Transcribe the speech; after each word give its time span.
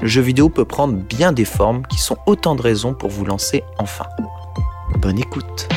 le 0.00 0.06
jeu 0.06 0.20
vidéo 0.20 0.48
peut 0.48 0.64
prendre 0.64 0.94
bien 0.94 1.32
des 1.32 1.44
formes 1.44 1.86
qui 1.86 1.98
sont 1.98 2.16
autant 2.26 2.54
de 2.54 2.62
raisons 2.62 2.94
pour 2.94 3.10
vous 3.10 3.24
lancer 3.24 3.62
enfin. 3.78 4.06
Bonne 4.98 5.18
écoute 5.18 5.68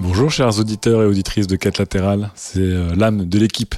Bonjour 0.00 0.30
chers 0.30 0.58
auditeurs 0.58 1.02
et 1.02 1.06
auditrices 1.06 1.46
de 1.46 1.56
Quête 1.56 1.78
Latérale, 1.78 2.30
c'est 2.34 2.60
euh, 2.60 2.94
l'âme 2.96 3.26
de 3.26 3.38
l'équipe. 3.38 3.74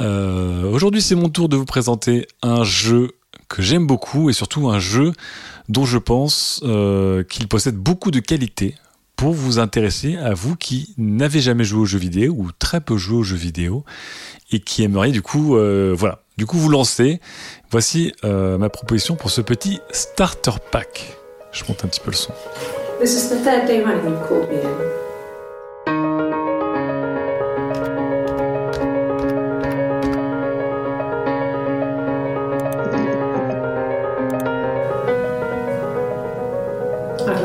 Euh, 0.00 0.70
Aujourd'hui 0.70 1.02
c'est 1.02 1.14
mon 1.14 1.28
tour 1.28 1.48
de 1.48 1.56
vous 1.56 1.64
présenter 1.64 2.26
un 2.42 2.64
jeu 2.64 3.10
que 3.48 3.62
j'aime 3.62 3.86
beaucoup 3.86 4.30
et 4.30 4.32
surtout 4.32 4.68
un 4.68 4.78
jeu 4.78 5.12
dont 5.68 5.84
je 5.84 5.98
pense 5.98 6.60
euh, 6.64 7.22
qu'il 7.24 7.48
possède 7.48 7.76
beaucoup 7.76 8.10
de 8.10 8.20
qualités 8.20 8.74
pour 9.16 9.32
vous 9.32 9.58
intéresser 9.58 10.16
à 10.16 10.34
vous 10.34 10.56
qui 10.56 10.94
n'avez 10.98 11.40
jamais 11.40 11.64
joué 11.64 11.80
aux 11.80 11.86
jeux 11.86 11.98
vidéo 11.98 12.34
ou 12.36 12.50
très 12.58 12.80
peu 12.80 12.96
joué 12.96 13.18
aux 13.18 13.22
jeux 13.22 13.36
vidéo 13.36 13.84
et 14.50 14.60
qui 14.60 14.82
aimeriez 14.82 15.12
du 15.12 15.22
coup 15.22 15.56
euh, 15.56 15.94
voilà 15.96 16.20
du 16.36 16.46
coup 16.46 16.58
vous 16.58 16.68
lancer. 16.68 17.20
Voici 17.70 18.12
euh, 18.24 18.58
ma 18.58 18.68
proposition 18.68 19.16
pour 19.16 19.30
ce 19.30 19.40
petit 19.40 19.80
starter 19.90 20.52
pack. 20.70 21.16
Je 21.52 21.64
monte 21.68 21.84
un 21.84 21.88
petit 21.88 22.00
peu 22.00 22.10
le 22.10 22.16
son. 22.16 22.32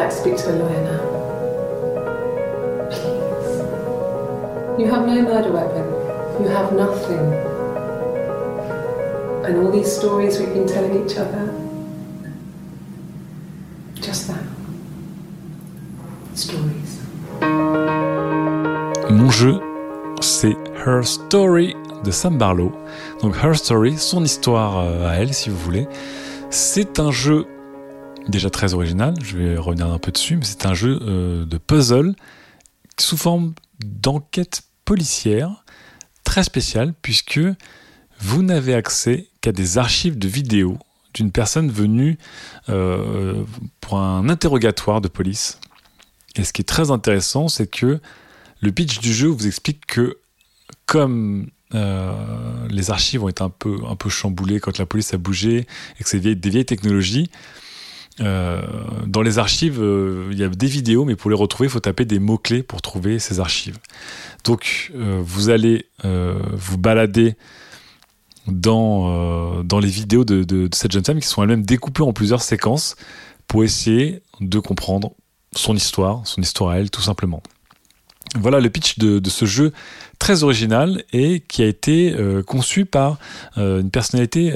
To 0.09 0.15
speak 0.15 0.37
to 0.37 0.49
a 0.49 0.55
now. 0.57 1.05
Please. 2.89 3.59
You 4.79 4.87
have 4.89 5.05
no 5.05 5.21
murder 5.21 5.51
weapon. 5.51 5.85
You 6.41 6.49
have 6.49 6.73
nothing. 6.73 7.33
And 9.45 9.57
all 9.57 9.71
these 9.71 9.95
stories 9.95 10.39
we've 10.39 10.51
been 10.51 10.65
telling 10.65 11.05
each 11.05 11.15
other? 11.15 11.53
Just 14.01 14.27
that. 14.29 14.43
Stories. 16.33 17.01
Mon 19.11 19.29
jeu, 19.29 19.61
c'est 20.21 20.57
Her 20.87 21.03
Story 21.03 21.75
de 22.03 22.09
Sam 22.09 22.39
Barlow. 22.39 22.71
Donc 23.21 23.35
Her 23.43 23.55
Story, 23.55 23.95
son 23.97 24.23
histoire 24.23 24.79
euh, 24.79 25.07
à 25.07 25.17
elle, 25.17 25.35
si 25.35 25.51
vous 25.51 25.57
voulez. 25.57 25.87
C'est 26.49 26.99
un 26.99 27.11
jeu 27.11 27.45
déjà 28.29 28.49
très 28.49 28.73
original, 28.73 29.13
je 29.21 29.37
vais 29.37 29.57
revenir 29.57 29.87
un 29.87 29.99
peu 29.99 30.11
dessus, 30.11 30.37
mais 30.37 30.45
c'est 30.45 30.65
un 30.65 30.73
jeu 30.73 30.99
euh, 31.01 31.45
de 31.45 31.57
puzzle 31.57 32.15
sous 32.99 33.17
forme 33.17 33.53
d'enquête 33.83 34.63
policière 34.85 35.63
très 36.23 36.43
spécial 36.43 36.93
puisque 37.01 37.39
vous 38.19 38.43
n'avez 38.43 38.73
accès 38.73 39.27
qu'à 39.41 39.51
des 39.51 39.77
archives 39.77 40.17
de 40.17 40.27
vidéos 40.27 40.77
d'une 41.13 41.31
personne 41.31 41.71
venue 41.71 42.17
euh, 42.69 43.43
pour 43.81 43.99
un 43.99 44.29
interrogatoire 44.29 45.01
de 45.01 45.07
police. 45.07 45.59
Et 46.35 46.43
ce 46.43 46.53
qui 46.53 46.61
est 46.61 46.65
très 46.65 46.91
intéressant, 46.91 47.47
c'est 47.47 47.67
que 47.67 47.99
le 48.61 48.71
pitch 48.71 48.99
du 48.99 49.13
jeu 49.13 49.27
vous 49.27 49.47
explique 49.47 49.85
que 49.85 50.17
comme 50.85 51.49
euh, 51.73 52.67
les 52.69 52.91
archives 52.91 53.23
ont 53.23 53.29
été 53.29 53.43
un 53.43 53.49
peu, 53.49 53.77
un 53.87 53.95
peu 53.95 54.09
chamboulées 54.09 54.59
quand 54.59 54.77
la 54.77 54.85
police 54.85 55.13
a 55.13 55.17
bougé 55.17 55.67
et 55.99 56.03
que 56.03 56.09
c'est 56.09 56.19
des 56.19 56.49
vieilles 56.49 56.65
technologies, 56.65 57.29
euh, 58.21 58.61
dans 59.05 59.21
les 59.21 59.39
archives, 59.39 59.81
euh, 59.81 60.29
il 60.31 60.37
y 60.37 60.43
a 60.43 60.49
des 60.49 60.67
vidéos, 60.67 61.05
mais 61.05 61.15
pour 61.15 61.29
les 61.29 61.35
retrouver, 61.35 61.67
il 61.67 61.71
faut 61.71 61.79
taper 61.79 62.05
des 62.05 62.19
mots-clés 62.19 62.63
pour 62.63 62.81
trouver 62.81 63.19
ces 63.19 63.39
archives. 63.39 63.77
Donc, 64.43 64.91
euh, 64.95 65.21
vous 65.23 65.49
allez 65.49 65.85
vous 66.53 66.77
balader 66.77 67.35
dans, 68.47 69.63
dans 69.63 69.79
les 69.79 69.89
vidéos 69.89 70.23
de, 70.23 70.69
cette 70.73 70.91
jeune 70.91 71.03
femme 71.03 71.19
qui 71.19 71.27
sont 71.27 71.43
elles-mêmes 71.43 71.65
découpées 71.65 72.03
en 72.03 72.13
plusieurs 72.13 72.41
séquences 72.41 72.95
pour 73.47 73.63
essayer 73.63 74.21
de 74.39 74.59
comprendre 74.59 75.11
son 75.53 75.75
histoire, 75.75 76.25
son 76.25 76.41
histoire 76.41 76.71
à 76.71 76.79
elle, 76.79 76.89
tout 76.89 77.01
simplement. 77.01 77.43
Voilà 78.35 78.59
le 78.59 78.69
pitch 78.69 78.97
de, 78.97 79.29
ce 79.29 79.45
jeu 79.45 79.73
très 80.19 80.43
original 80.43 81.03
et 81.11 81.41
qui 81.41 81.63
a 81.63 81.65
été 81.65 82.15
conçu 82.47 82.85
par 82.85 83.17
une 83.57 83.91
personnalité 83.91 84.53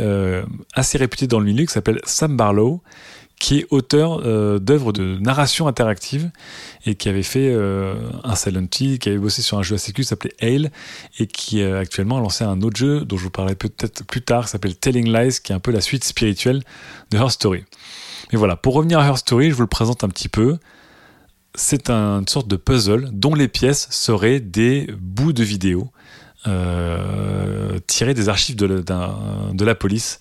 assez 0.74 0.98
réputée 0.98 1.28
dans 1.28 1.40
le 1.40 1.46
milieu 1.46 1.66
qui 1.66 1.74
s'appelle 1.74 2.00
Sam 2.06 2.38
Barlow, 2.38 2.82
qui 3.44 3.60
est 3.60 3.68
auteur 3.72 4.22
euh, 4.24 4.58
d'œuvres 4.58 4.94
de 4.94 5.18
narration 5.20 5.68
interactive 5.68 6.32
et 6.86 6.96
qui 6.96 7.10
avait 7.10 7.24
fait 7.24 7.50
euh, 7.52 7.94
un 8.24 8.36
Silent 8.36 8.68
Hill, 8.80 9.00
qui 9.00 9.10
avait 9.10 9.18
bossé 9.18 9.42
sur 9.42 9.58
un 9.58 9.64
jeu 9.64 9.76
cul 9.76 9.92
qui 9.92 10.04
s'appelait 10.06 10.34
Ale 10.42 10.72
et 11.20 11.28
qui 11.28 11.62
euh, 11.62 11.78
actuellement 11.82 12.20
a 12.20 12.22
lancé 12.22 12.46
un 12.46 12.62
autre 12.62 12.78
jeu 12.78 13.02
dont 13.04 13.18
je 13.18 13.24
vous 13.26 13.32
parlerai 13.32 13.56
peut-être 13.56 14.06
plus 14.06 14.22
tard, 14.22 14.46
qui 14.46 14.52
s'appelle 14.52 14.78
Telling 14.78 15.12
Lies, 15.12 15.40
qui 15.44 15.52
est 15.52 15.56
un 15.56 15.60
peu 15.60 15.72
la 15.72 15.82
suite 15.82 16.06
spirituelle 16.06 16.64
de 17.12 17.18
Her 17.18 17.30
Story. 17.32 17.66
Mais 18.32 18.38
voilà, 18.40 18.56
pour 18.56 18.76
revenir 18.76 19.00
à 19.00 19.06
Her 19.08 19.18
Story, 19.18 19.50
je 19.50 19.56
vous 19.56 19.62
le 19.64 19.68
présente 19.68 20.06
un 20.06 20.10
petit 20.10 20.30
peu. 20.30 20.58
C'est 21.54 21.90
un- 21.90 22.20
une 22.22 22.28
sorte 22.30 22.48
de 22.48 22.56
puzzle 22.56 23.10
dont 23.12 23.36
les 23.36 23.50
pièces 23.50 23.90
seraient 23.92 24.40
des 24.40 24.88
bouts 24.98 25.34
de 25.34 25.44
vidéo 25.44 25.92
tirés 27.88 28.14
des 28.14 28.30
archives 28.30 28.56
de 28.56 29.66
la 29.66 29.76
police. 29.76 30.20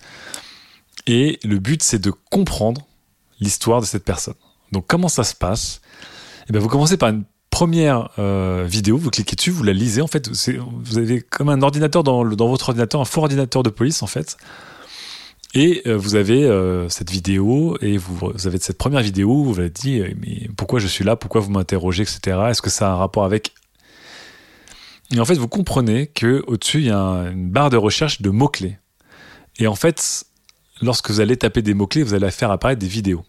Et 1.07 1.39
le 1.45 1.59
but, 1.59 1.81
c'est 1.83 1.99
de 1.99 2.11
comprendre 2.29 2.85
l'histoire 3.39 3.81
de 3.81 3.85
cette 3.85 4.03
personne. 4.03 4.35
Donc, 4.71 4.85
comment 4.87 5.09
ça 5.09 5.23
se 5.23 5.35
passe? 5.35 5.81
Eh 6.49 6.51
bien, 6.51 6.61
Vous 6.61 6.69
commencez 6.69 6.97
par 6.97 7.09
une 7.09 7.23
première 7.49 8.09
euh, 8.17 8.65
vidéo, 8.67 8.97
vous 8.97 9.11
cliquez 9.11 9.35
dessus, 9.35 9.51
vous 9.51 9.63
la 9.63 9.73
lisez. 9.73 10.01
En 10.01 10.07
fait, 10.07 10.27
vous 10.27 10.97
avez 10.97 11.21
comme 11.21 11.49
un 11.49 11.61
ordinateur 11.61 12.03
dans, 12.03 12.23
votre 12.23 12.69
ordinateur, 12.69 12.99
un 12.99 13.05
faux 13.05 13.21
ordinateur 13.21 13.61
de 13.61 13.69
police, 13.69 14.01
en 14.01 14.07
fait. 14.07 14.37
Et 15.53 15.83
euh, 15.85 15.95
vous 15.95 16.15
avez 16.15 16.45
euh, 16.45 16.89
cette 16.89 17.11
vidéo, 17.11 17.77
et 17.79 17.97
vous, 17.97 18.31
avez 18.45 18.57
cette 18.59 18.79
première 18.79 19.01
vidéo 19.01 19.29
où 19.29 19.43
vous 19.43 19.53
vous 19.53 19.69
dit, 19.69 20.01
mais 20.19 20.49
pourquoi 20.57 20.79
je 20.79 20.87
suis 20.87 21.03
là, 21.03 21.15
pourquoi 21.15 21.41
vous 21.41 21.51
m'interrogez, 21.51 22.01
etc. 22.01 22.39
Est-ce 22.49 22.61
que 22.63 22.71
ça 22.71 22.89
a 22.89 22.93
un 22.93 22.95
rapport 22.95 23.23
avec... 23.23 23.53
Et 25.11 25.19
en 25.19 25.25
fait, 25.25 25.35
vous 25.35 25.47
comprenez 25.47 26.07
que 26.07 26.43
au 26.47 26.57
dessus 26.57 26.79
il 26.79 26.85
y 26.85 26.89
a 26.89 26.97
un- 26.97 27.31
une 27.31 27.51
barre 27.51 27.69
de 27.69 27.77
recherche 27.77 28.23
de 28.23 28.31
mots-clés. 28.31 28.79
Et 29.59 29.67
en 29.67 29.75
fait, 29.75 30.25
lorsque 30.83 31.09
vous 31.09 31.19
allez 31.19 31.37
taper 31.37 31.61
des 31.61 31.73
mots-clés, 31.73 32.03
vous 32.03 32.13
allez 32.13 32.29
faire 32.31 32.51
apparaître 32.51 32.79
des 32.79 32.87
vidéos. 32.87 33.23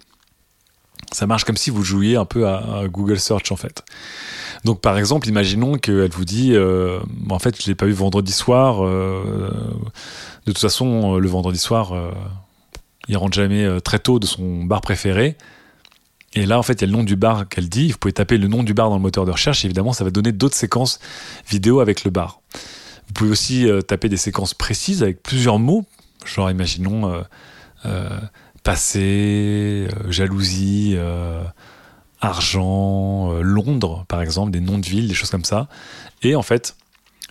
Ça 1.13 1.27
marche 1.27 1.45
comme 1.45 1.57
si 1.57 1.71
vous 1.71 1.85
jouiez 1.85 2.17
un 2.17 2.25
peu 2.25 2.49
à, 2.49 2.85
Google 2.89 3.19
Search, 3.19 3.53
en 3.53 3.57
fait. 3.57 3.85
Donc 4.65 4.81
par 4.81 4.99
exemple, 4.99 5.29
imaginons 5.29 5.79
qu'elle 5.79 6.11
vous 6.11 6.25
dit, 6.25 6.55
euh, 6.55 6.99
en 7.29 7.39
fait, 7.39 7.61
je 7.61 7.67
l'ai 7.69 7.75
pas 7.75 7.87
vu 7.87 7.93
vendredi 7.93 8.33
soir. 8.33 8.85
euh, 8.85 9.51
de 10.47 10.53
toute 10.53 10.59
façon, 10.59 11.17
euh, 11.17 11.19
le 11.19 11.29
vendredi 11.29 11.59
soir, 11.59 11.93
euh, 11.93 12.11
il 13.09 13.17
rentre 13.17 13.35
jamais 13.35 13.81
très 13.83 13.99
tôt 13.99 14.19
de 14.19 14.27
son 14.27 14.65
bar 14.65 14.81
préféré. 14.81 15.37
Et 16.33 16.47
là, 16.47 16.59
en 16.59 16.63
fait, 16.63 16.75
il 16.75 16.81
y 16.81 16.85
a 16.85 16.87
le 16.89 16.97
nom 16.97 17.05
du 17.05 17.17
bar 17.17 17.49
qu'elle 17.49 17.69
dit. 17.69 17.93
Vous 17.93 17.99
pouvez 17.99 18.13
taper 18.13 18.39
le 18.39 18.49
nom 18.49 18.63
du 18.63 18.75
bar 18.75 18.89
dans 18.89 18.97
le 18.97 19.03
moteur 19.03 19.25
de 19.25 19.31
recherche. 19.31 19.65
Évidemment, 19.65 19.93
ça 19.93 20.03
va 20.03 20.11
donner 20.11 20.33
d'autres 20.33 20.57
séquences 20.57 20.99
vidéo 21.47 21.81
avec 21.81 22.03
le 22.03 22.11
bar. 22.11 22.41
Vous 23.07 23.13
pouvez 23.13 23.31
aussi 23.31 23.69
taper 23.87 24.09
des 24.09 24.17
séquences 24.17 24.55
précises 24.55 25.03
avec 25.03 25.23
plusieurs 25.23 25.59
mots. 25.59 25.85
Genre, 26.25 26.51
imaginons 26.51 27.13
euh, 27.13 27.23
euh, 27.87 28.21
passé, 28.63 29.89
euh, 29.91 30.11
jalousie, 30.11 30.97
argent, 32.21 33.33
Londres, 33.41 34.05
par 34.09 34.23
exemple, 34.23 34.51
des 34.51 34.61
noms 34.61 34.79
de 34.79 34.87
villes, 34.87 35.09
des 35.09 35.15
choses 35.15 35.31
comme 35.31 35.45
ça. 35.45 35.69
Et 36.23 36.35
en 36.35 36.43
fait, 36.43 36.77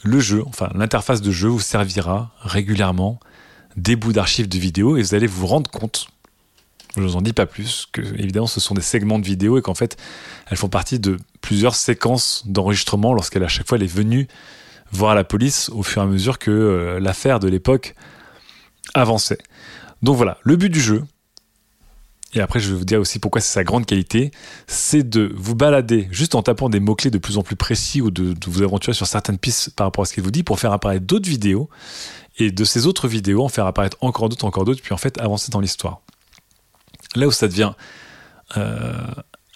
le 0.04 0.20
jeu, 0.20 0.44
enfin 0.46 0.70
l'interface 0.76 1.22
de 1.22 1.32
jeu 1.32 1.50
vous 1.50 1.60
servira 1.60 2.32
régulièrement 2.42 3.20
des 3.76 3.96
bouts 3.96 4.14
d'archives 4.14 4.48
de 4.48 4.58
vidéos 4.58 4.98
et 4.98 5.02
vous 5.02 5.16
allez 5.16 5.26
vous 5.26 5.48
rendre 5.48 5.72
compte, 5.72 6.08
je 6.96 7.02
vous 7.02 7.16
en 7.16 7.22
dis 7.22 7.34
pas 7.34 7.48
plus, 7.48 7.88
que 7.92 8.02
évidemment 8.02 8.46
ce 8.46 8.60
sont 8.60 8.76
des 8.76 8.82
segments 8.82 9.18
de 9.18 9.26
vidéos 9.26 9.58
et 9.58 9.64
qu'en 9.64 9.74
fait 9.74 9.98
elles 10.48 10.58
font 10.58 10.70
partie 10.70 11.00
de 11.00 11.18
plusieurs 11.42 11.74
séquences 11.74 12.44
d'enregistrement 12.46 13.14
lorsqu'elle 13.14 13.44
à 13.44 13.48
chaque 13.48 13.68
fois 13.68 13.78
elle 13.78 13.84
est 13.84 13.88
venue 13.88 14.28
voir 14.92 15.16
la 15.16 15.24
police 15.24 15.70
au 15.70 15.82
fur 15.82 16.04
et 16.04 16.06
à 16.06 16.08
mesure 16.08 16.38
que 16.38 17.00
l'affaire 17.02 17.40
de 17.40 17.48
l'époque 17.48 17.96
avançait. 18.94 19.40
Donc 20.02 20.18
voilà, 20.18 20.38
le 20.44 20.56
but 20.56 20.70
du 20.70 20.82
jeu, 20.82 21.04
et 22.34 22.42
après 22.42 22.60
je 22.60 22.70
vais 22.70 22.78
vous 22.78 22.86
dire 22.86 23.00
aussi 23.00 23.20
pourquoi 23.20 23.42
c'est 23.42 23.54
sa 23.54 23.64
grande 23.64 23.86
qualité, 23.86 24.32
c'est 24.68 25.08
de 25.08 25.32
vous 25.36 25.56
balader 25.56 26.08
juste 26.12 26.36
en 26.36 26.44
tapant 26.44 26.70
des 26.70 26.80
mots-clés 26.80 27.12
de 27.12 27.18
plus 27.18 27.38
en 27.38 27.44
plus 27.44 27.56
précis 27.56 28.02
ou 28.02 28.12
de, 28.12 28.34
de 28.34 28.50
vous 28.50 28.64
aventurer 28.64 28.94
sur 28.94 29.08
certaines 29.08 29.38
pistes 29.38 29.72
par 29.76 29.88
rapport 29.88 30.04
à 30.04 30.06
ce 30.06 30.14
qu'il 30.14 30.24
vous 30.24 30.32
dit 30.32 30.44
pour 30.44 30.60
faire 30.60 30.74
apparaître 30.74 31.06
d'autres 31.06 31.30
vidéos 31.30 31.70
et 32.38 32.52
de 32.52 32.64
ces 32.64 32.88
autres 32.88 33.08
vidéos 33.08 33.44
en 33.44 33.50
faire 33.50 33.66
apparaître 33.66 33.98
encore 34.02 34.30
d'autres, 34.30 34.46
encore 34.46 34.66
d'autres, 34.66 34.82
puis 34.82 34.94
en 34.94 34.98
fait 34.98 35.20
avancer 35.20 35.52
dans 35.52 35.60
l'histoire. 35.60 36.02
Là 37.16 37.28
où 37.28 37.32
ça 37.32 37.48
devient 37.48 37.74
euh, 38.58 38.94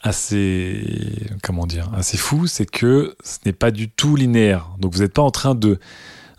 assez, 0.04 1.28
comment 1.42 1.66
dire, 1.66 1.90
assez 1.96 2.18
fou, 2.18 2.48
c'est 2.48 2.70
que 2.70 3.16
ce 3.24 3.40
n'est 3.46 3.54
pas 3.54 3.72
du 3.72 3.90
tout 3.90 4.16
linéaire. 4.16 4.70
Donc 4.80 4.94
vous 4.94 5.00
n'êtes 5.00 5.14
pas 5.14 5.24
en 5.24 5.32
train 5.32 5.56
de, 5.56 5.80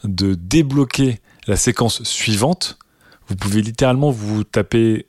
de 0.04 0.34
débloquer 0.34 1.20
la 1.48 1.56
séquence 1.56 2.04
suivante. 2.04 2.78
Vous 3.26 3.34
pouvez 3.34 3.60
littéralement 3.60 4.10
vous 4.10 4.44
taper 4.44 5.06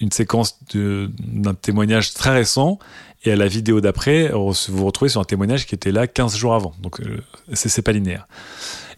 une 0.00 0.10
séquence 0.10 0.58
d'un 0.74 1.54
témoignage 1.54 2.12
très 2.14 2.30
récent 2.30 2.80
et 3.22 3.30
à 3.30 3.36
la 3.36 3.46
vidéo 3.46 3.80
d'après, 3.80 4.28
vous 4.30 4.52
vous 4.68 4.84
retrouvez 4.84 5.08
sur 5.08 5.20
un 5.20 5.24
témoignage 5.24 5.66
qui 5.66 5.74
était 5.74 5.92
là 5.92 6.06
15 6.08 6.36
jours 6.36 6.54
avant. 6.54 6.74
Donc 6.80 7.00
euh, 7.00 7.22
c'est 7.52 7.68
c'est 7.68 7.82
pas 7.82 7.92
linéaire. 7.92 8.26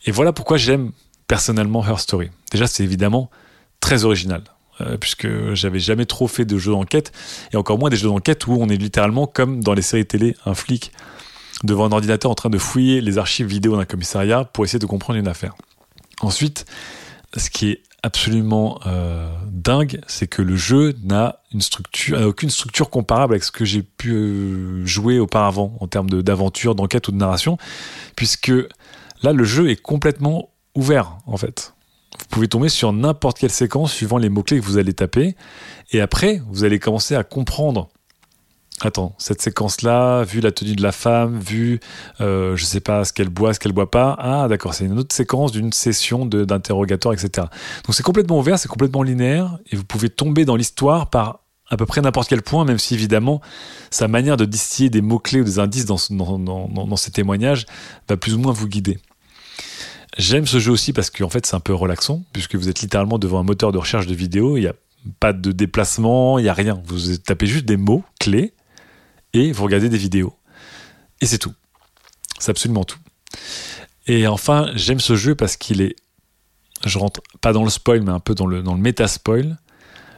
Et 0.06 0.10
voilà 0.10 0.32
pourquoi 0.32 0.56
j'aime 0.56 0.92
personnellement 1.28 1.84
Her 1.86 2.00
Story. 2.00 2.30
Déjà, 2.50 2.66
c'est 2.66 2.82
évidemment 2.82 3.30
très 3.80 4.04
original. 4.04 4.42
euh, 4.80 4.96
puisque 4.98 5.28
j'avais 5.54 5.78
jamais 5.78 6.04
trop 6.06 6.28
fait 6.28 6.44
de 6.44 6.58
jeux 6.58 6.72
d'enquête, 6.72 7.12
et 7.52 7.56
encore 7.56 7.78
moins 7.78 7.88
des 7.88 7.96
jeux 7.96 8.08
d'enquête 8.08 8.46
où 8.46 8.58
on 8.60 8.68
est 8.68 8.76
littéralement 8.76 9.26
comme 9.26 9.62
dans 9.62 9.74
les 9.74 9.82
séries 9.82 10.06
télé, 10.06 10.36
un 10.44 10.54
flic 10.54 10.92
devant 11.64 11.86
un 11.86 11.92
ordinateur 11.92 12.30
en 12.30 12.34
train 12.34 12.50
de 12.50 12.58
fouiller 12.58 13.00
les 13.00 13.16
archives 13.16 13.46
vidéo 13.46 13.76
d'un 13.76 13.86
commissariat 13.86 14.44
pour 14.44 14.64
essayer 14.64 14.78
de 14.78 14.86
comprendre 14.86 15.18
une 15.18 15.28
affaire. 15.28 15.54
Ensuite, 16.20 16.66
ce 17.36 17.50
qui 17.50 17.70
est 17.70 17.82
absolument 18.02 18.78
euh, 18.86 19.28
dingue, 19.50 20.00
c'est 20.06 20.28
que 20.28 20.40
le 20.40 20.56
jeu 20.56 20.94
n'a 21.02 21.40
aucune 22.24 22.50
structure 22.50 22.88
comparable 22.88 23.34
avec 23.34 23.42
ce 23.42 23.50
que 23.50 23.64
j'ai 23.64 23.82
pu 23.82 24.12
euh, 24.12 24.86
jouer 24.86 25.18
auparavant 25.18 25.76
en 25.80 25.88
termes 25.88 26.08
d'aventure, 26.22 26.74
d'enquête 26.74 27.08
ou 27.08 27.12
de 27.12 27.16
narration, 27.16 27.58
puisque 28.14 28.52
là, 29.22 29.32
le 29.32 29.44
jeu 29.44 29.70
est 29.70 29.80
complètement 29.80 30.50
ouvert 30.74 31.18
en 31.26 31.36
fait. 31.36 31.74
Vous 32.18 32.26
pouvez 32.30 32.48
tomber 32.48 32.68
sur 32.68 32.92
n'importe 32.92 33.38
quelle 33.38 33.50
séquence 33.50 33.92
suivant 33.92 34.18
les 34.18 34.28
mots-clés 34.28 34.60
que 34.60 34.64
vous 34.64 34.78
allez 34.78 34.94
taper, 34.94 35.36
et 35.90 36.00
après, 36.00 36.40
vous 36.50 36.64
allez 36.64 36.78
commencer 36.78 37.14
à 37.14 37.24
comprendre. 37.24 37.88
Attends, 38.82 39.14
cette 39.16 39.40
séquence-là, 39.40 40.22
vu 40.24 40.40
la 40.40 40.52
tenue 40.52 40.74
de 40.76 40.82
la 40.82 40.92
femme, 40.92 41.40
vu, 41.40 41.80
euh, 42.20 42.56
je 42.56 42.64
sais 42.66 42.80
pas, 42.80 43.04
ce 43.06 43.12
qu'elle 43.14 43.30
boit, 43.30 43.54
ce 43.54 43.58
qu'elle 43.58 43.72
boit 43.72 43.90
pas. 43.90 44.14
Ah, 44.18 44.48
d'accord, 44.48 44.74
c'est 44.74 44.84
une 44.84 44.98
autre 44.98 45.14
séquence 45.14 45.50
d'une 45.50 45.72
session 45.72 46.26
d'interrogatoire, 46.26 47.14
etc. 47.14 47.46
Donc 47.86 47.94
c'est 47.94 48.02
complètement 48.02 48.38
ouvert, 48.38 48.58
c'est 48.58 48.68
complètement 48.68 49.02
linéaire, 49.02 49.58
et 49.70 49.76
vous 49.76 49.84
pouvez 49.84 50.10
tomber 50.10 50.44
dans 50.44 50.56
l'histoire 50.56 51.08
par 51.08 51.40
à 51.70 51.76
peu 51.78 51.86
près 51.86 52.00
n'importe 52.02 52.28
quel 52.28 52.42
point, 52.42 52.64
même 52.66 52.78
si 52.78 52.92
évidemment 52.94 53.40
sa 53.90 54.08
manière 54.08 54.36
de 54.36 54.44
distiller 54.44 54.90
des 54.90 55.00
mots-clés 55.00 55.40
ou 55.40 55.44
des 55.44 55.58
indices 55.58 55.86
dans, 55.86 55.96
ce- 55.96 56.12
dans, 56.12 56.38
dans- 56.38 56.68
dans- 56.68 56.86
dans 56.86 56.96
ces 56.96 57.10
témoignages 57.10 57.64
va 58.08 58.16
plus 58.18 58.34
ou 58.34 58.38
moins 58.38 58.52
vous 58.52 58.68
guider. 58.68 58.98
J'aime 60.18 60.46
ce 60.46 60.58
jeu 60.58 60.70
aussi 60.70 60.92
parce 60.92 61.10
qu'en 61.10 61.28
fait 61.28 61.44
c'est 61.46 61.56
un 61.56 61.60
peu 61.60 61.74
relaxant, 61.74 62.22
puisque 62.32 62.54
vous 62.56 62.68
êtes 62.68 62.80
littéralement 62.82 63.18
devant 63.18 63.38
un 63.40 63.42
moteur 63.42 63.72
de 63.72 63.78
recherche 63.78 64.06
de 64.06 64.14
vidéo, 64.14 64.56
il 64.56 64.60
n'y 64.60 64.66
a 64.68 64.74
pas 65.18 65.32
de 65.32 65.50
déplacement, 65.52 66.38
il 66.38 66.42
n'y 66.42 66.48
a 66.48 66.54
rien. 66.54 66.80
Vous 66.84 67.16
tapez 67.16 67.46
juste 67.46 67.64
des 67.64 67.76
mots 67.76 68.04
clés 68.20 68.52
vous 69.52 69.64
regardez 69.64 69.88
des 69.88 69.98
vidéos. 69.98 70.34
Et 71.20 71.26
c'est 71.26 71.38
tout. 71.38 71.54
C'est 72.38 72.50
absolument 72.50 72.84
tout. 72.84 72.98
Et 74.06 74.26
enfin, 74.26 74.70
j'aime 74.74 75.00
ce 75.00 75.16
jeu 75.16 75.34
parce 75.34 75.56
qu'il 75.56 75.80
est. 75.80 75.96
Je 76.84 76.98
rentre 76.98 77.20
pas 77.40 77.52
dans 77.52 77.64
le 77.64 77.70
spoil, 77.70 78.02
mais 78.02 78.12
un 78.12 78.20
peu 78.20 78.34
dans 78.34 78.46
le, 78.46 78.62
dans 78.62 78.74
le 78.74 78.80
méta-spoil. 78.80 79.58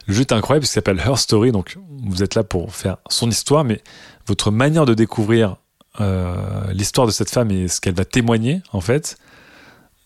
Le 0.07 0.15
jeu 0.15 0.23
est 0.23 0.33
incroyable, 0.33 0.65
qu'il 0.65 0.73
s'appelle 0.73 0.99
Her 0.99 1.19
Story, 1.19 1.53
donc 1.53 1.79
vous 2.03 2.23
êtes 2.23 2.35
là 2.35 2.43
pour 2.43 2.75
faire 2.75 2.97
son 3.09 3.31
histoire, 3.31 3.63
mais 3.63 3.83
votre 4.27 4.51
manière 4.51 4.87
de 4.87 4.95
découvrir 4.95 5.57
euh, 6.01 6.73
l'histoire 6.73 7.07
de 7.07 7.13
cette 7.13 7.31
femme 7.31 7.51
et 7.51 7.69
ce 7.69 7.81
qu'elle 7.81 7.95
va 7.95 8.05
témoigner, 8.05 8.63
en 8.73 8.81
fait, 8.81 9.19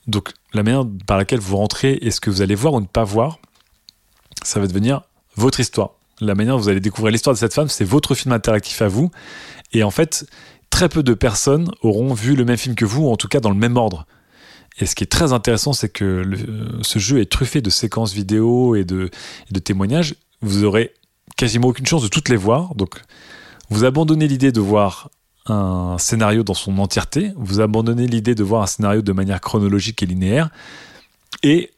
donc 0.09 0.33
la 0.53 0.63
manière 0.63 0.85
par 1.07 1.17
laquelle 1.17 1.39
vous 1.39 1.57
rentrez 1.57 1.99
et 2.03 2.11
ce 2.11 2.21
que 2.21 2.31
vous 2.31 2.43
allez 2.43 2.57
voir 2.57 2.75
ou 2.75 2.81
ne 2.81 2.87
pas 2.87 3.05
voir, 3.05 3.39
ça 4.43 4.59
va 4.59 4.67
devenir 4.67 5.03
votre 5.37 5.61
histoire. 5.61 5.93
La 6.23 6.35
manière 6.35 6.55
dont 6.55 6.61
vous 6.63 6.69
allez 6.69 6.81
découvrir 6.81 7.11
l'histoire 7.13 7.35
de 7.35 7.39
cette 7.39 7.55
femme, 7.55 7.69
c'est 7.69 7.85
votre 7.85 8.15
film 8.15 8.33
interactif 8.33 8.81
à 8.81 8.89
vous. 8.89 9.11
Et 9.73 9.83
en 9.83 9.91
fait, 9.91 10.25
très 10.71 10.89
peu 10.89 11.03
de 11.03 11.15
personnes 11.15 11.71
auront 11.83 12.15
vu 12.15 12.37
le 12.37 12.45
même 12.45 12.57
film 12.57 12.75
que 12.75 12.85
vous, 12.85 13.05
ou 13.07 13.11
en 13.11 13.17
tout 13.17 13.29
cas 13.29 13.41
dans 13.41 13.51
le 13.51 13.57
même 13.57 13.77
ordre. 13.77 14.07
Et 14.79 14.87
ce 14.87 14.95
qui 14.95 15.05
est 15.05 15.09
très 15.09 15.33
intéressant, 15.33 15.73
c'est 15.73 15.89
que 15.89 16.05
le- 16.05 16.83
ce 16.83 16.99
jeu 16.99 17.21
est 17.21 17.31
truffé 17.31 17.61
de 17.61 17.71
séquences 17.71 18.13
vidéo 18.13 18.75
et 18.77 18.85
de, 18.85 19.11
et 19.51 19.53
de 19.53 19.59
témoignages. 19.59 20.15
Vous 20.41 20.65
aurez 20.65 20.95
quasiment 21.37 21.69
aucune 21.69 21.87
chance 21.87 22.03
de 22.03 22.09
toutes 22.09 22.29
les 22.29 22.37
voir. 22.37 22.75
Donc, 22.75 23.03
vous 23.69 23.85
abandonnez 23.85 24.29
l'idée 24.29 24.53
de 24.53 24.61
voir 24.61 25.11
un 25.47 25.99
scénario 25.99 26.43
dans 26.45 26.55
son 26.55 26.79
entièreté. 26.79 27.33
Vous 27.37 27.61
abandonnez 27.61 28.07
l'idée 28.07 28.35
de 28.35 28.45
voir 28.45 28.63
un 28.63 28.67
scénario 28.67 29.03
de 29.03 29.13
manière 29.13 29.41
chronologique 29.41 30.03
et 30.03 30.07
linéaire. 30.07 30.51
Et, 31.43 31.73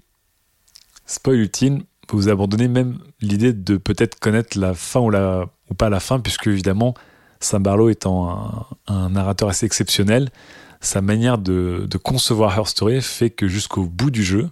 spoil 1.07 1.37
ultime, 1.39 1.83
vous 2.11 2.29
abandonnez 2.29 2.69
même 2.69 2.99
l'idée 3.21 3.53
de 3.53 3.77
peut-être 3.77 4.19
connaître 4.19 4.59
la 4.59 4.75
fin 4.75 5.01
ou, 5.01 5.11
la, 5.11 5.47
ou 5.71 5.75
pas 5.75 5.89
la 5.89 6.01
fin, 6.01 6.21
puisque 6.21 6.47
évidemment, 6.47 6.95
Sam 7.41 7.63
Barlow 7.63 7.89
étant 7.89 8.67
un, 8.87 9.11
narrateur 9.11 9.49
assez 9.49 9.67
exceptionnel, 9.67 10.31
sa 10.81 11.01
manière 11.01 11.39
de, 11.39 11.87
de 11.89 11.99
concevoir 11.99 12.57
Her 12.59 12.69
Story 12.69 13.01
fait 13.01 13.31
que 13.31 13.49
jusqu'au 13.49 13.85
bout 13.85 14.11
du 14.11 14.23
jeu, 14.23 14.51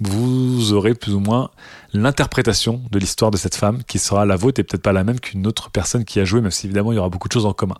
vous 0.00 0.72
aurez 0.72 0.94
plus 0.94 1.14
ou 1.14 1.20
moins 1.20 1.50
l'interprétation 1.92 2.82
de 2.90 2.98
l'histoire 2.98 3.30
de 3.30 3.36
cette 3.36 3.56
femme 3.56 3.82
qui 3.84 3.98
sera 3.98 4.24
la 4.26 4.36
vôtre 4.36 4.60
et 4.60 4.64
peut-être 4.64 4.82
pas 4.82 4.92
la 4.92 5.02
même 5.02 5.18
qu'une 5.18 5.46
autre 5.46 5.70
personne 5.70 6.04
qui 6.04 6.20
a 6.20 6.24
joué, 6.24 6.40
même 6.40 6.52
si 6.52 6.66
évidemment 6.66 6.92
il 6.92 6.96
y 6.96 6.98
aura 6.98 7.08
beaucoup 7.08 7.28
de 7.28 7.32
choses 7.32 7.46
en 7.46 7.52
commun. 7.52 7.78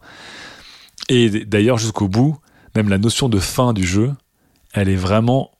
Et 1.09 1.45
d'ailleurs, 1.45 1.79
jusqu'au 1.79 2.09
bout, 2.09 2.37
même 2.75 2.89
la 2.89 2.99
notion 2.99 3.29
de 3.29 3.39
fin 3.39 3.73
du 3.73 3.85
jeu, 3.85 4.13
elle 4.73 4.89
est 4.89 4.97
vraiment 4.97 5.53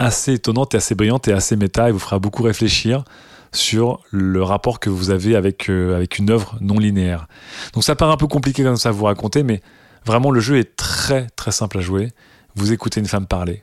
assez 0.00 0.32
étonnante 0.32 0.74
et 0.74 0.78
assez 0.78 0.94
brillante 0.94 1.28
et 1.28 1.32
assez 1.32 1.56
méta 1.56 1.90
et 1.90 1.92
vous 1.92 1.98
fera 1.98 2.18
beaucoup 2.18 2.42
réfléchir 2.42 3.04
sur 3.52 4.00
le 4.10 4.42
rapport 4.42 4.80
que 4.80 4.88
vous 4.88 5.10
avez 5.10 5.36
avec, 5.36 5.68
euh, 5.68 5.94
avec 5.94 6.18
une 6.18 6.30
œuvre 6.30 6.56
non 6.62 6.78
linéaire. 6.78 7.28
Donc 7.74 7.84
ça 7.84 7.94
paraît 7.94 8.12
un 8.12 8.16
peu 8.16 8.26
compliqué 8.26 8.62
comme 8.62 8.76
ça 8.76 8.88
à 8.88 8.92
vous 8.92 9.04
raconter, 9.04 9.42
mais 9.42 9.60
vraiment 10.06 10.30
le 10.30 10.40
jeu 10.40 10.58
est 10.58 10.74
très 10.74 11.28
très 11.36 11.52
simple 11.52 11.78
à 11.78 11.80
jouer. 11.82 12.12
Vous 12.54 12.72
écoutez 12.72 13.00
une 13.00 13.06
femme 13.06 13.26
parler. 13.26 13.62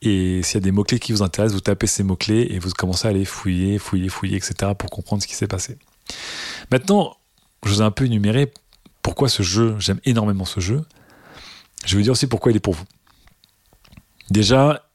Et 0.00 0.42
s'il 0.42 0.54
y 0.54 0.56
a 0.58 0.60
des 0.60 0.72
mots-clés 0.72 0.98
qui 0.98 1.12
vous 1.12 1.22
intéressent, 1.22 1.54
vous 1.54 1.60
tapez 1.60 1.86
ces 1.86 2.02
mots-clés 2.02 2.48
et 2.50 2.58
vous 2.58 2.70
commencez 2.70 3.06
à 3.06 3.10
aller 3.10 3.24
fouiller, 3.26 3.78
fouiller, 3.78 4.08
fouiller, 4.08 4.36
etc. 4.36 4.72
pour 4.78 4.88
comprendre 4.88 5.22
ce 5.22 5.26
qui 5.26 5.34
s'est 5.34 5.46
passé. 5.46 5.76
Maintenant, 6.70 7.16
je 7.64 7.70
vous 7.70 7.82
ai 7.82 7.84
un 7.84 7.90
peu 7.90 8.06
énuméré 8.06 8.52
pourquoi 9.02 9.28
ce 9.28 9.42
jeu, 9.42 9.76
j'aime 9.78 10.00
énormément 10.04 10.46
ce 10.46 10.60
jeu. 10.60 10.84
Je 11.84 11.92
vais 11.92 11.98
vous 11.98 12.02
dire 12.04 12.12
aussi 12.12 12.26
pourquoi 12.26 12.52
il 12.52 12.56
est 12.56 12.60
pour 12.60 12.74
vous. 12.74 12.84
Déjà, 14.30 14.85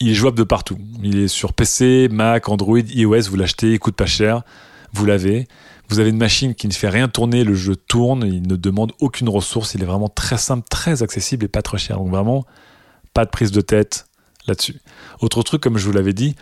il 0.00 0.10
est 0.10 0.14
jouable 0.14 0.38
de 0.38 0.44
partout. 0.44 0.78
Il 1.02 1.18
est 1.18 1.28
sur 1.28 1.52
PC, 1.52 2.08
Mac, 2.10 2.48
Android, 2.48 2.78
iOS, 2.78 3.22
vous 3.30 3.36
l'achetez, 3.36 3.72
il 3.72 3.78
coûte 3.78 3.96
pas 3.96 4.06
cher, 4.06 4.42
vous 4.92 5.04
l'avez. 5.04 5.48
Vous 5.88 6.00
avez 6.00 6.10
une 6.10 6.18
machine 6.18 6.54
qui 6.54 6.68
ne 6.68 6.72
fait 6.72 6.90
rien 6.90 7.08
tourner, 7.08 7.44
le 7.44 7.54
jeu 7.54 7.74
tourne, 7.74 8.24
il 8.26 8.46
ne 8.46 8.56
demande 8.56 8.92
aucune 9.00 9.28
ressource, 9.28 9.74
il 9.74 9.82
est 9.82 9.86
vraiment 9.86 10.08
très 10.10 10.36
simple, 10.36 10.66
très 10.68 11.02
accessible 11.02 11.46
et 11.46 11.48
pas 11.48 11.62
trop 11.62 11.78
cher. 11.78 11.96
Donc 11.96 12.10
vraiment, 12.10 12.44
pas 13.14 13.24
de 13.24 13.30
prise 13.30 13.52
de 13.52 13.62
tête 13.62 14.06
là-dessus. 14.46 14.80
Autre 15.20 15.42
truc, 15.42 15.62
comme 15.62 15.78
je 15.78 15.86
vous 15.86 15.92
l'avais 15.92 16.12
dit, 16.12 16.36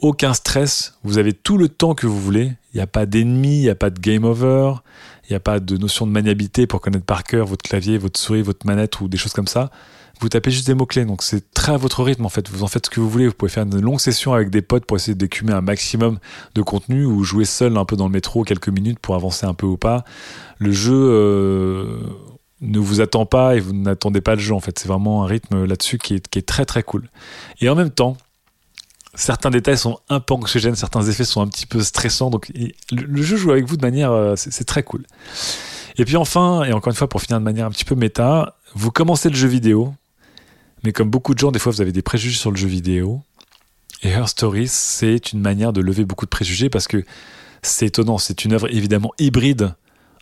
aucun 0.00 0.32
stress, 0.32 0.98
vous 1.02 1.18
avez 1.18 1.34
tout 1.34 1.58
le 1.58 1.68
temps 1.68 1.94
que 1.94 2.06
vous 2.06 2.18
voulez, 2.18 2.52
il 2.72 2.76
n'y 2.76 2.80
a 2.80 2.86
pas 2.86 3.04
d'ennemis, 3.04 3.58
il 3.58 3.62
n'y 3.62 3.68
a 3.68 3.74
pas 3.74 3.90
de 3.90 4.00
game 4.00 4.24
over, 4.24 4.74
il 5.24 5.32
n'y 5.32 5.36
a 5.36 5.40
pas 5.40 5.60
de 5.60 5.76
notion 5.76 6.06
de 6.06 6.12
maniabilité 6.12 6.66
pour 6.66 6.80
connaître 6.80 7.04
par 7.04 7.24
cœur 7.24 7.46
votre 7.46 7.62
clavier, 7.62 7.98
votre 7.98 8.18
souris, 8.18 8.42
votre 8.42 8.66
manette 8.66 9.00
ou 9.00 9.08
des 9.08 9.18
choses 9.18 9.32
comme 9.32 9.48
ça. 9.48 9.70
Vous 10.20 10.28
tapez 10.28 10.50
juste 10.50 10.66
des 10.66 10.74
mots-clés, 10.74 11.04
donc 11.04 11.22
c'est 11.22 11.52
très 11.52 11.72
à 11.72 11.76
votre 11.76 12.02
rythme 12.02 12.26
en 12.26 12.28
fait. 12.28 12.48
Vous 12.48 12.64
en 12.64 12.66
faites 12.66 12.86
ce 12.86 12.90
que 12.90 13.00
vous 13.00 13.08
voulez. 13.08 13.28
Vous 13.28 13.34
pouvez 13.34 13.50
faire 13.50 13.64
une 13.64 13.80
longue 13.80 14.00
session 14.00 14.32
avec 14.32 14.50
des 14.50 14.62
potes 14.62 14.84
pour 14.84 14.96
essayer 14.96 15.14
d'écumer 15.14 15.52
un 15.52 15.60
maximum 15.60 16.18
de 16.54 16.62
contenu 16.62 17.04
ou 17.04 17.22
jouer 17.22 17.44
seul 17.44 17.76
un 17.76 17.84
peu 17.84 17.96
dans 17.96 18.06
le 18.06 18.12
métro 18.12 18.42
quelques 18.42 18.68
minutes 18.68 18.98
pour 18.98 19.14
avancer 19.14 19.46
un 19.46 19.54
peu 19.54 19.66
ou 19.66 19.76
pas. 19.76 20.04
Le 20.58 20.72
jeu 20.72 20.94
euh, 20.94 22.00
ne 22.60 22.78
vous 22.78 23.00
attend 23.00 23.26
pas 23.26 23.54
et 23.54 23.60
vous 23.60 23.72
n'attendez 23.72 24.20
pas 24.20 24.34
le 24.34 24.40
jeu 24.40 24.54
en 24.54 24.60
fait. 24.60 24.78
C'est 24.78 24.88
vraiment 24.88 25.22
un 25.22 25.26
rythme 25.26 25.64
là-dessus 25.64 25.98
qui 25.98 26.14
est, 26.14 26.28
qui 26.28 26.38
est 26.38 26.46
très 26.46 26.64
très 26.64 26.82
cool. 26.82 27.08
Et 27.60 27.68
en 27.68 27.76
même 27.76 27.90
temps, 27.90 28.16
certains 29.14 29.50
détails 29.50 29.78
sont 29.78 29.98
un 30.08 30.20
peu 30.20 30.34
anxiogènes, 30.34 30.76
certains 30.76 31.02
effets 31.02 31.24
sont 31.24 31.42
un 31.42 31.48
petit 31.48 31.66
peu 31.66 31.80
stressants. 31.80 32.30
Donc 32.30 32.50
le, 32.90 33.22
jeu 33.22 33.36
joue 33.36 33.50
avec 33.50 33.66
vous 33.66 33.76
de 33.76 33.82
manière, 33.82 34.12
euh, 34.12 34.34
c'est 34.36 34.64
très 34.64 34.82
cool. 34.82 35.04
Et 35.96 36.04
puis 36.04 36.16
enfin, 36.16 36.64
et 36.64 36.72
encore 36.72 36.90
une 36.90 36.96
fois 36.96 37.08
pour 37.08 37.20
finir 37.20 37.40
de 37.40 37.44
manière 37.44 37.66
un 37.66 37.70
petit 37.70 37.84
peu 37.84 37.94
méta, 37.94 38.56
vous 38.74 38.90
commencez 38.90 39.28
le 39.28 39.34
jeu 39.34 39.48
vidéo, 39.48 39.94
mais 40.84 40.92
comme 40.92 41.10
beaucoup 41.10 41.34
de 41.34 41.38
gens, 41.38 41.50
des 41.50 41.58
fois 41.58 41.72
vous 41.72 41.80
avez 41.80 41.92
des 41.92 42.02
préjugés 42.02 42.38
sur 42.38 42.50
le 42.50 42.56
jeu 42.56 42.68
vidéo. 42.68 43.22
Et 44.02 44.08
Her 44.08 44.28
Stories, 44.28 44.68
c'est 44.68 45.32
une 45.32 45.40
manière 45.40 45.72
de 45.72 45.80
lever 45.80 46.04
beaucoup 46.04 46.24
de 46.24 46.30
préjugés 46.30 46.70
parce 46.70 46.86
que 46.86 47.04
c'est 47.62 47.86
étonnant, 47.86 48.18
c'est 48.18 48.44
une 48.44 48.52
œuvre 48.52 48.72
évidemment 48.72 49.12
hybride 49.18 49.74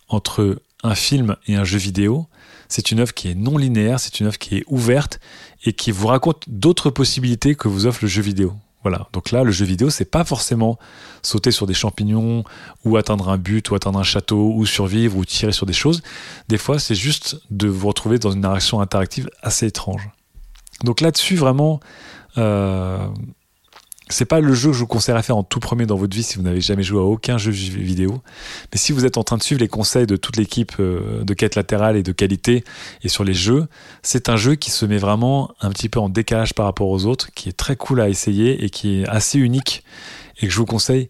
entre 0.09 0.61
un 0.83 0.95
film 0.95 1.35
et 1.47 1.55
un 1.55 1.63
jeu 1.63 1.77
vidéo. 1.77 2.27
C'est 2.69 2.91
une 2.91 2.99
œuvre 2.99 3.13
qui 3.13 3.29
est 3.29 3.35
non 3.35 3.57
linéaire, 3.57 3.99
c'est 3.99 4.19
une 4.19 4.27
œuvre 4.27 4.37
qui 4.37 4.57
est 4.57 4.63
ouverte 4.67 5.19
et 5.63 5.73
qui 5.73 5.91
vous 5.91 6.07
raconte 6.07 6.43
d'autres 6.47 6.89
possibilités 6.89 7.55
que 7.55 7.67
vous 7.67 7.85
offre 7.85 7.99
le 8.01 8.07
jeu 8.07 8.21
vidéo. 8.21 8.53
Voilà. 8.83 9.07
Donc 9.11 9.31
là, 9.31 9.43
le 9.43 9.51
jeu 9.51 9.65
vidéo, 9.65 9.89
c'est 9.89 10.05
pas 10.05 10.23
forcément 10.23 10.77
sauter 11.21 11.51
sur 11.51 11.65
des 11.65 11.73
champignons 11.73 12.43
ou 12.85 12.95
atteindre 12.97 13.29
un 13.29 13.37
but 13.37 13.69
ou 13.69 13.75
atteindre 13.75 13.99
un 13.99 14.03
château 14.03 14.53
ou 14.55 14.65
survivre 14.65 15.17
ou 15.17 15.25
tirer 15.25 15.51
sur 15.51 15.65
des 15.65 15.73
choses. 15.73 16.01
Des 16.47 16.57
fois, 16.57 16.79
c'est 16.79 16.95
juste 16.95 17.41
de 17.49 17.67
vous 17.67 17.87
retrouver 17.87 18.19
dans 18.19 18.31
une 18.31 18.41
narration 18.41 18.79
interactive 18.79 19.29
assez 19.41 19.65
étrange. 19.67 20.09
Donc 20.83 21.01
là-dessus, 21.01 21.35
vraiment, 21.35 21.79
euh, 22.37 23.07
c'est 24.09 24.25
pas 24.25 24.39
le 24.39 24.53
jeu 24.53 24.69
que 24.69 24.75
je 24.75 24.79
vous 24.79 24.87
conseillerais 24.87 25.19
à 25.19 25.23
faire 25.23 25.37
en 25.37 25.43
tout 25.43 25.59
premier 25.59 25.85
dans 25.85 25.97
votre 25.97 26.15
vie 26.15 26.23
si 26.23 26.37
vous 26.37 26.43
n'avez 26.43 26.61
jamais 26.61 26.83
joué 26.83 26.99
à 26.99 27.03
aucun 27.03 27.37
jeu 27.37 27.51
vidéo. 27.51 28.21
Mais 28.71 28.77
si 28.77 28.91
vous 28.91 29.05
êtes 29.05 29.17
en 29.17 29.23
train 29.23 29.37
de 29.37 29.43
suivre 29.43 29.59
les 29.59 29.67
conseils 29.67 30.07
de 30.07 30.15
toute 30.15 30.37
l'équipe 30.37 30.73
euh, 30.79 31.23
de 31.23 31.33
quête 31.33 31.55
latérale 31.55 31.97
et 31.97 32.03
de 32.03 32.11
qualité 32.11 32.63
et 33.03 33.09
sur 33.09 33.23
les 33.23 33.33
jeux, 33.33 33.67
c'est 34.03 34.29
un 34.29 34.37
jeu 34.37 34.55
qui 34.55 34.71
se 34.71 34.85
met 34.85 34.97
vraiment 34.97 35.51
un 35.61 35.69
petit 35.71 35.89
peu 35.89 35.99
en 35.99 36.09
décalage 36.09 36.53
par 36.53 36.65
rapport 36.65 36.89
aux 36.89 37.05
autres, 37.05 37.31
qui 37.33 37.49
est 37.49 37.57
très 37.57 37.75
cool 37.75 37.99
à 37.99 38.09
essayer 38.09 38.63
et 38.63 38.69
qui 38.69 39.01
est 39.01 39.07
assez 39.07 39.39
unique 39.39 39.83
et 40.39 40.47
que 40.47 40.53
je 40.53 40.57
vous 40.57 40.65
conseille 40.65 41.07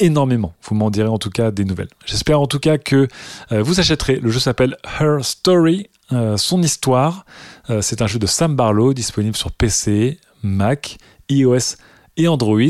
énormément. 0.00 0.54
Vous 0.62 0.74
m'en 0.74 0.90
direz 0.90 1.08
en 1.08 1.18
tout 1.18 1.30
cas 1.30 1.50
des 1.50 1.64
nouvelles. 1.64 1.90
J'espère 2.06 2.40
en 2.40 2.46
tout 2.46 2.58
cas 2.58 2.78
que 2.78 3.06
euh, 3.52 3.62
vous 3.62 3.78
achèterez. 3.78 4.16
Le 4.16 4.30
jeu 4.30 4.40
s'appelle 4.40 4.76
Her 4.98 5.24
Story, 5.24 5.88
euh, 6.12 6.36
son 6.36 6.62
histoire. 6.62 7.24
c'est 7.80 8.02
un 8.02 8.06
jeu 8.06 8.18
de 8.18 8.26
Sam 8.26 8.56
Barlow 8.56 8.94
disponible 8.94 9.36
sur 9.36 9.52
PC, 9.52 10.18
Mac, 10.42 10.98
iOS 11.28 11.76
et 12.16 12.28
Android. 12.28 12.60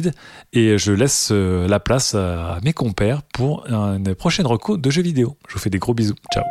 Et 0.52 0.78
je 0.78 0.92
laisse 0.92 1.30
euh, 1.32 1.68
la 1.68 1.80
place 1.80 2.14
à 2.14 2.58
mes 2.62 2.72
compères 2.72 3.22
pour 3.22 3.66
une 3.66 4.14
prochaine 4.14 4.46
reco 4.46 4.76
de 4.76 4.90
jeux 4.90 5.02
vidéo. 5.02 5.36
Je 5.48 5.54
vous 5.54 5.60
fais 5.60 5.70
des 5.70 5.78
gros 5.78 5.94
bisous. 5.94 6.16
Ciao 6.32 6.44